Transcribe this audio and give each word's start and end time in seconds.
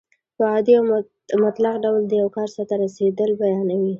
په 0.37 0.43
عادي 0.51 0.73
او 0.79 0.85
مطلق 1.43 1.75
ډول 1.83 2.01
د 2.07 2.13
یو 2.21 2.29
کار 2.35 2.47
سرته 2.55 2.75
رسېدل 2.83 3.31
بیانیوي. 3.41 3.89